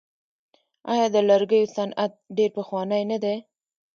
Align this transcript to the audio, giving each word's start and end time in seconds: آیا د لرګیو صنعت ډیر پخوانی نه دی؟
آیا 0.91 1.07
د 1.15 1.17
لرګیو 1.29 1.71
صنعت 1.75 2.11
ډیر 2.37 2.49
پخوانی 2.57 3.03
نه 3.11 3.17
دی؟ 3.23 3.37